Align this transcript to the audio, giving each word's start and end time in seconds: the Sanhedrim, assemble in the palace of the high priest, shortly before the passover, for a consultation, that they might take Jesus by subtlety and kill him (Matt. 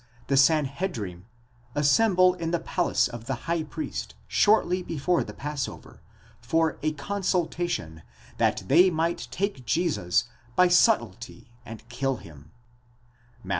the 0.29 0.35
Sanhedrim, 0.35 1.27
assemble 1.75 2.33
in 2.33 2.49
the 2.49 2.57
palace 2.59 3.07
of 3.07 3.25
the 3.25 3.35
high 3.45 3.61
priest, 3.61 4.15
shortly 4.27 4.81
before 4.81 5.23
the 5.23 5.31
passover, 5.31 6.01
for 6.41 6.79
a 6.81 6.93
consultation, 6.93 8.01
that 8.37 8.63
they 8.67 8.89
might 8.89 9.27
take 9.29 9.63
Jesus 9.63 10.23
by 10.55 10.67
subtlety 10.69 11.51
and 11.67 11.87
kill 11.87 12.17
him 12.17 12.49
(Matt. 13.43 13.49